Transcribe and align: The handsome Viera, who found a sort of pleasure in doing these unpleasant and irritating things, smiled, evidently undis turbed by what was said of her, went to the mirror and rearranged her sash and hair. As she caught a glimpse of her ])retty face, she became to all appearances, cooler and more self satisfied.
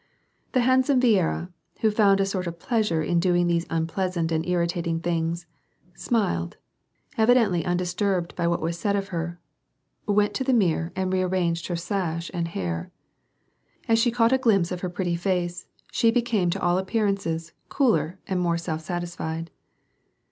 The 0.53 0.61
handsome 0.61 0.99
Viera, 0.99 1.51
who 1.81 1.91
found 1.91 2.19
a 2.19 2.25
sort 2.25 2.47
of 2.47 2.57
pleasure 2.57 3.03
in 3.03 3.19
doing 3.19 3.45
these 3.45 3.67
unpleasant 3.69 4.31
and 4.31 4.43
irritating 4.47 4.99
things, 4.99 5.45
smiled, 5.93 6.57
evidently 7.19 7.61
undis 7.61 7.95
turbed 7.95 8.35
by 8.35 8.47
what 8.47 8.61
was 8.61 8.79
said 8.79 8.95
of 8.95 9.09
her, 9.09 9.39
went 10.07 10.33
to 10.33 10.43
the 10.43 10.53
mirror 10.55 10.91
and 10.95 11.13
rearranged 11.13 11.67
her 11.67 11.75
sash 11.75 12.31
and 12.33 12.47
hair. 12.47 12.89
As 13.87 13.99
she 13.99 14.09
caught 14.09 14.33
a 14.33 14.39
glimpse 14.39 14.71
of 14.71 14.79
her 14.81 14.89
])retty 14.89 15.15
face, 15.19 15.67
she 15.91 16.09
became 16.09 16.49
to 16.49 16.59
all 16.63 16.79
appearances, 16.79 17.53
cooler 17.69 18.17
and 18.25 18.39
more 18.39 18.57
self 18.57 18.81
satisfied. 18.81 19.51